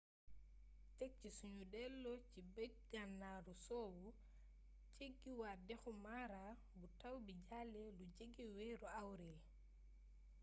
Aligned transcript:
tek 0.97 1.11
ci 1.21 1.29
sunu 1.39 1.63
delloo 1.73 2.17
ci 2.29 2.39
bëj-ganaaru 2.53 3.53
soowu 3.65 4.05
jeggiwaat 4.97 5.59
dexu 5.67 5.91
mara 6.05 6.43
bu 6.79 6.85
taw 7.01 7.15
bi 7.25 7.33
jàllee 7.47 7.89
lu 7.97 8.05
jege 8.17 8.45
weeru 8.55 8.87
awril 9.03 9.37